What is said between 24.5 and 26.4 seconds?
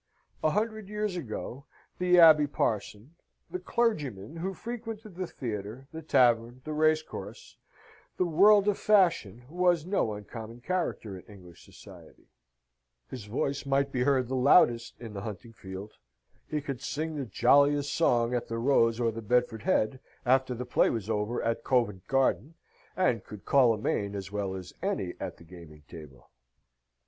as any at the gaming table.